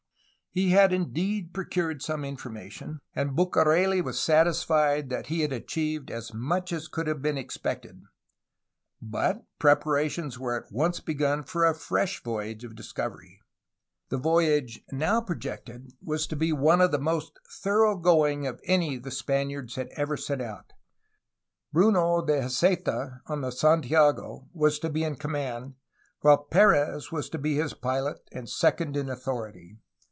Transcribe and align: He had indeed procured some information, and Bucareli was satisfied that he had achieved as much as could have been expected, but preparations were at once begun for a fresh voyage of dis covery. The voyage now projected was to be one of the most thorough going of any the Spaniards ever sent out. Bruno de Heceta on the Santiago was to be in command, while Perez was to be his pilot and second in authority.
He 0.53 0.71
had 0.71 0.91
indeed 0.91 1.53
procured 1.53 2.01
some 2.01 2.25
information, 2.25 2.99
and 3.15 3.37
Bucareli 3.37 4.01
was 4.01 4.19
satisfied 4.21 5.09
that 5.09 5.27
he 5.27 5.43
had 5.43 5.53
achieved 5.53 6.11
as 6.11 6.33
much 6.33 6.73
as 6.73 6.89
could 6.89 7.07
have 7.07 7.21
been 7.21 7.37
expected, 7.37 8.01
but 9.01 9.45
preparations 9.59 10.37
were 10.37 10.57
at 10.57 10.69
once 10.69 10.99
begun 10.99 11.45
for 11.45 11.63
a 11.63 11.73
fresh 11.73 12.21
voyage 12.21 12.65
of 12.65 12.75
dis 12.75 12.91
covery. 12.91 13.37
The 14.09 14.17
voyage 14.17 14.81
now 14.91 15.21
projected 15.21 15.93
was 16.01 16.27
to 16.27 16.35
be 16.35 16.51
one 16.51 16.81
of 16.81 16.91
the 16.91 16.99
most 16.99 17.39
thorough 17.63 17.95
going 17.95 18.45
of 18.45 18.59
any 18.65 18.97
the 18.97 19.09
Spaniards 19.09 19.77
ever 19.93 20.17
sent 20.17 20.41
out. 20.41 20.73
Bruno 21.71 22.25
de 22.25 22.41
Heceta 22.41 23.21
on 23.27 23.39
the 23.39 23.51
Santiago 23.51 24.49
was 24.51 24.79
to 24.79 24.89
be 24.89 25.05
in 25.05 25.15
command, 25.15 25.75
while 26.19 26.43
Perez 26.43 27.09
was 27.09 27.29
to 27.29 27.37
be 27.37 27.55
his 27.55 27.73
pilot 27.73 28.17
and 28.33 28.49
second 28.49 28.97
in 28.97 29.07
authority. 29.07 29.77